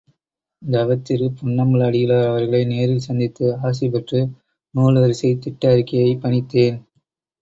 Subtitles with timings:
[0.61, 4.21] தவத்திரு பொன்னம்பல அடிகளார் அவர்களை நேரில் சந்தித்து ஆசிபெற்று
[4.73, 6.79] நூல்வரிசைத் திட்ட அறிக்கையைப் பணித்தேன்.